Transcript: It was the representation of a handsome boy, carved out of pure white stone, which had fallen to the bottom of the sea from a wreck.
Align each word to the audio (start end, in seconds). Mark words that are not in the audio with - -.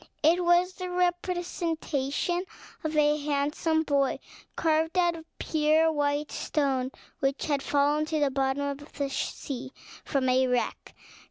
It 0.23 0.43
was 0.43 0.73
the 0.73 0.89
representation 0.89 2.43
of 2.83 2.97
a 2.97 3.17
handsome 3.19 3.83
boy, 3.83 4.17
carved 4.55 4.97
out 4.97 5.15
of 5.15 5.25
pure 5.37 5.91
white 5.91 6.31
stone, 6.31 6.89
which 7.19 7.45
had 7.45 7.61
fallen 7.61 8.05
to 8.05 8.19
the 8.19 8.31
bottom 8.31 8.63
of 8.63 8.93
the 8.93 9.11
sea 9.11 9.71
from 10.03 10.27
a 10.27 10.47
wreck. 10.47 10.95